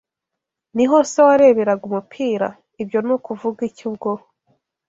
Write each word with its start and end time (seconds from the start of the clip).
Niho 0.75 0.97
se 1.11 1.19
wareberaga 1.27 1.83
umupira? 1.89 2.47
Ibyo 2.81 2.99
ni 3.05 3.11
ukuvuga 3.15 3.59
iki 3.69 3.83
ubwo 3.89 4.11